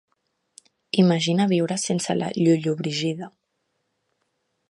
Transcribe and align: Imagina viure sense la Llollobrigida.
Imagina 1.03 1.45
viure 1.51 1.77
sense 1.83 2.17
la 2.17 2.31
Llollobrigida. 2.39 3.31